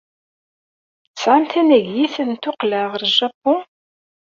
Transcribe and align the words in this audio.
Tesɛam 1.13 1.43
tanagit 1.51 2.15
n 2.29 2.31
tuqqla 2.41 2.81
ɣer 2.91 3.03
Japun? 3.17 3.61